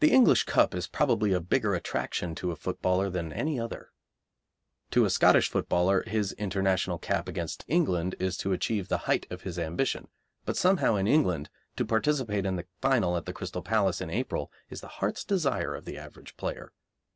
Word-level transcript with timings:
The 0.00 0.10
English 0.10 0.42
Cup 0.42 0.74
is 0.74 0.88
probably 0.88 1.32
a 1.32 1.38
bigger 1.38 1.72
attraction 1.76 2.34
to 2.34 2.50
a 2.50 2.56
footballer 2.56 3.08
than 3.08 3.32
any 3.32 3.60
other. 3.60 3.92
To 4.90 5.04
a 5.04 5.08
Scottish 5.10 5.48
footballer 5.48 6.02
his 6.02 6.32
International 6.32 6.98
cap 6.98 7.28
against 7.28 7.64
England 7.68 8.16
is 8.18 8.36
to 8.38 8.50
achieve 8.52 8.88
the 8.88 8.98
height 9.06 9.28
of 9.30 9.42
his 9.42 9.56
ambition, 9.56 10.08
but 10.44 10.56
somehow 10.56 10.96
in 10.96 11.06
England, 11.06 11.48
to 11.76 11.84
participate 11.84 12.44
in 12.44 12.56
the 12.56 12.66
final 12.82 13.16
at 13.16 13.24
the 13.24 13.32
Crystal 13.32 13.62
Palace 13.62 14.00
in 14.00 14.10
April 14.10 14.50
is 14.68 14.80
the 14.80 14.88
heart's 14.98 15.22
desire 15.22 15.76
of 15.76 15.84
the 15.84 15.96
average 15.96 16.36
player. 16.36 16.72